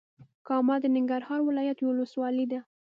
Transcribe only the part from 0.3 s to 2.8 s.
کامه د ننګرهار ولايت یوه ولسوالې ده.